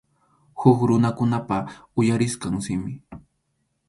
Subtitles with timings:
[0.61, 1.59] Huk runakunapa
[2.05, 2.95] uyarisqan simi.